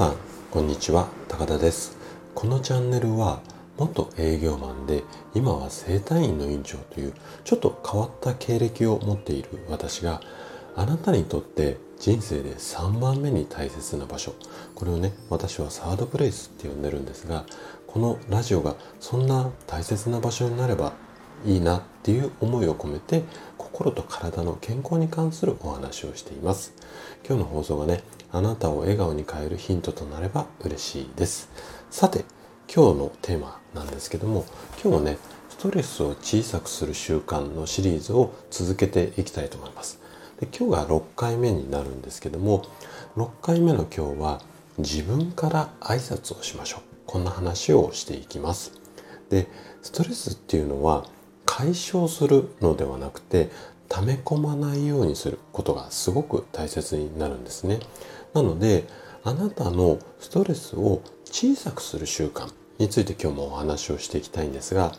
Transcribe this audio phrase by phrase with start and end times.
[0.00, 0.16] さん
[0.50, 1.08] こんにちは。
[1.28, 1.94] 高田です。
[2.34, 3.42] このチャンネルは
[3.76, 5.04] 元営業マンで
[5.34, 7.12] 今は整体院の院長という
[7.44, 10.22] ちょっと変わった経歴を持っている私が
[10.74, 14.32] あなたにとって人生で3番目に大切な場所。
[14.74, 17.44] これをね私はサードプレイスって呼んでるんですが
[17.86, 20.94] このラジオがそんな大切な場所になれば
[21.44, 23.22] いいなっていう思いを込めて
[23.58, 26.72] 心と体の健康に関するお話をしています。
[27.28, 31.48] 今日の放送がねあなたを笑顔に変えるヒントとなれば嬉しいです。
[31.90, 32.24] さて
[32.72, 34.44] 今日のテーマなんですけども
[34.82, 40.00] 今日はねストレスを小さくする習慣のシリーズを続けていきたいと思います。
[40.38, 42.64] で今日が6回目になるんですけども
[43.16, 44.40] 6回目の今日は
[44.78, 46.80] 自分から挨拶をしましょう。
[47.06, 48.72] こんな話をしていきます。
[49.28, 49.48] で
[49.82, 51.04] ストレスっていうのは
[51.44, 53.50] 解消するのではなくて
[53.88, 57.80] 溜め込まないようにすることがすごく大切になるんですね。
[58.34, 58.84] なので
[59.22, 64.92] あなたのストレスを小さくする習慣について今日もお話をしていきたいんですが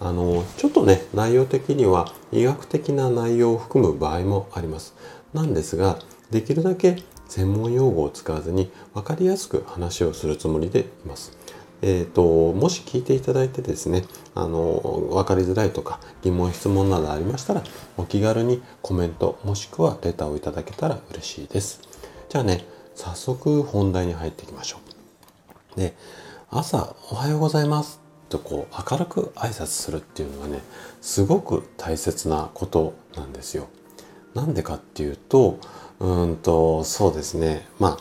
[0.00, 4.94] あのちょっとね内容的には医学的な内容を含む場合もあります。
[5.32, 5.98] なんですが
[6.30, 11.36] できるだけ専門用語を使わずに分かりやすく話をするつもりでいます。
[11.84, 14.04] えーと、もし聞いていただいてですね
[14.36, 17.64] あの分かりづらいとか疑問質問などありましたら
[17.96, 21.80] お気軽にコメントもしくはレターをいただけたら嬉しいです
[22.28, 24.78] じゃあね早速本題に入っていきましょ
[25.76, 25.78] う。
[25.78, 25.94] で
[26.50, 28.00] 朝おはようございます。
[28.28, 30.60] とこう明るく挨拶するっていうのはね
[31.00, 33.68] すごく大切なことなんですよ。
[34.34, 35.58] なんでかっていうと
[36.00, 37.68] うんとそうですね。
[37.78, 37.98] ま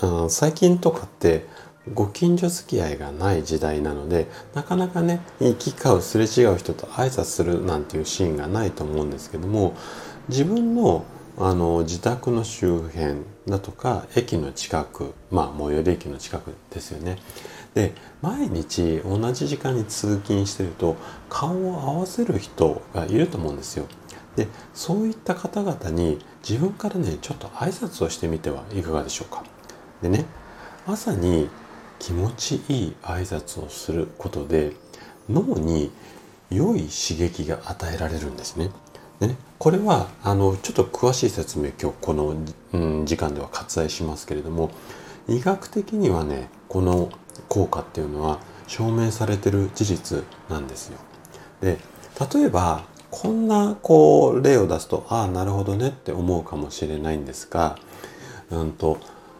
[0.00, 1.46] あ、最近とかって
[1.94, 9.74] ご近所付き合いがない時代なのでなかなかね行き交うすれ違う人と挨拶するなんていうシーンがないと思うんですけども
[10.28, 11.04] 自分の
[11.38, 17.18] あの自宅の周辺だとか駅の近くまあ最寄り駅の近くですよね。
[17.74, 20.96] で毎日同じ時間に通勤してると
[21.28, 23.86] 顔を合わせる人がいると思うんですよ。
[24.34, 29.44] でそういった方々に自分からねちょっと挨拶をしてみてはいかがでしょうか。
[30.00, 30.24] でね
[30.86, 31.50] 朝に
[31.98, 34.72] 気持ちいい挨拶をすることで
[35.28, 35.90] 脳に
[36.50, 38.70] 良い刺激が与えられるんですね。
[39.20, 42.36] でねこれはあのちょっと詳しい説明今日この、
[42.72, 44.70] うん、時間では割愛しますけれども
[45.28, 47.10] 医学的にはねこの
[47.48, 50.98] 効果っていうのは証明されてる事実なんですよ。
[51.60, 51.78] で
[52.34, 57.78] 例えばこんなこう例を出すとああなるほどねって思うかもしれないんですが、
[58.50, 58.98] うんと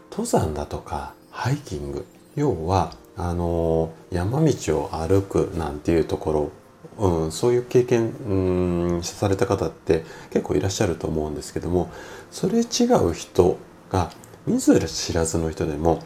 [0.09, 2.05] 登山だとかハイキング
[2.35, 6.51] 要はあの山道を歩くなんていうところ、
[6.97, 11.91] うん、そういう経験、うん、された方って結構いらっしゃると思うんですけども
[12.31, 12.61] それ違
[13.03, 13.57] う人
[13.89, 14.11] が
[14.45, 16.01] 見ず知らずの人でも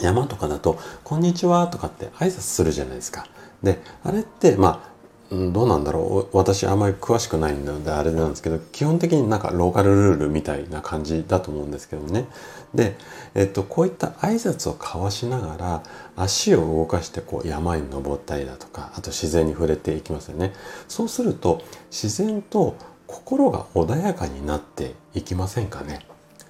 [0.00, 3.26] 山とかだと「こんにちは」とかって挨拶するじゃないですか。
[3.62, 4.97] であれってまあ
[5.30, 6.36] どうなんだろう。
[6.36, 12.26] 私あんまり詳しくないのであれなんですけど基本的になんかローカルルールみたいな感じだと思うんですけどね。
[12.74, 12.96] で、
[13.34, 15.82] えっと、こういった挨拶を交わしながら
[16.16, 20.54] 足を動かしてこう山に登ったりだとかあと自然に触れていきますよね。
[20.88, 26.00] そうすると自然と心が穏やかになっていきませんかね。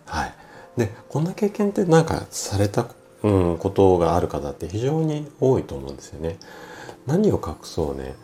[0.07, 0.35] はい。
[0.77, 2.87] でこんな経験ってなんかされた、
[3.25, 6.37] うん、ことがある方って非常に多いと思うんですよね。
[7.07, 8.15] 何を隠そうね。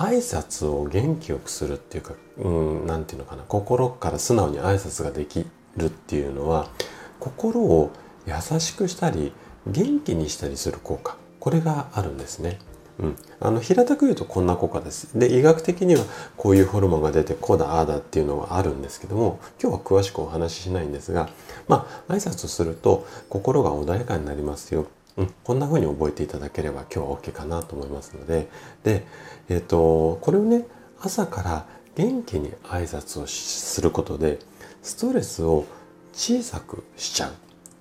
[0.00, 5.44] 挨拶を元気よくするっていうか、うん、て言うのかな心から素直に挨拶ができ
[5.76, 6.70] るっていうのは
[7.18, 7.90] 心を
[8.26, 9.32] 優しくしたり
[9.66, 12.58] 元気にしたりする効果これがあるんですね。
[12.98, 15.18] うん、あの平たく言うとこんな効果です。
[15.18, 16.04] で医学的には
[16.36, 21.30] こういうホルモンが出てこうだああだっていうのがあるんですけども今日は詳しくお話ししないんですが
[21.66, 28.48] まあ挨拶すると心が穏やかになりますようん、こんな風に覚えていただければ今日は OK かなと思いますので
[28.84, 29.06] で、
[29.48, 30.66] えーと、これをね
[31.00, 31.66] 朝から
[31.96, 34.38] 元気に挨拶をすることで
[34.82, 35.66] ストレスを
[36.12, 37.32] 小さくしちゃう。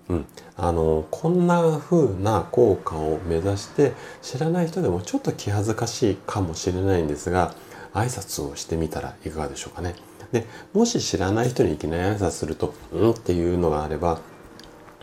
[0.09, 0.25] うん、
[0.57, 3.93] あのこんな風な効果を目指して
[4.23, 7.53] 知らない人でもちょっと気恥ずかしいかもしれないんですが
[7.93, 9.93] 挨拶をしてみたらいかがでしょうかね。
[10.31, 14.19] でもし知らない人にいきなり挨拶すると「うん」っていうのがあれば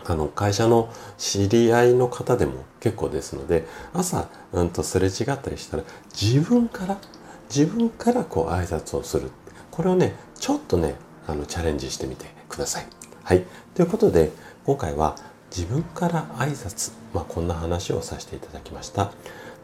[0.09, 5.83] あの会社の知り合いの方でも結構ですので朝、うんとすれ違ったりしたら
[6.19, 6.97] 自分から
[7.53, 9.31] 自分からこう挨拶をする
[9.69, 10.95] これをねちょっとね
[11.27, 12.87] あのチャレンジしてみてください。
[13.23, 13.43] はい。
[13.75, 14.31] ということで
[14.65, 15.15] 今回は
[15.53, 19.11] 自分から挨拶、まあ、こんな話をさせていただきました。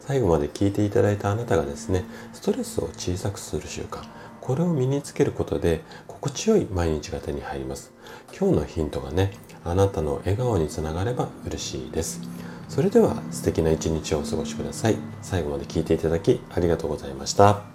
[0.00, 2.04] 最後まで聞いていただいたあなたがですね
[2.34, 4.02] ストレスを小さくする習慣
[4.44, 7.92] これを身につけることで心地よい毎日が手に入ります。
[8.38, 9.32] 今日のヒントがね
[9.64, 12.20] あなたの笑顔につながれば嬉しいです。
[12.68, 14.96] それでは素敵な一日をお過ごしください。
[15.22, 17.73] 最後まで聞いていただきありがとうございました。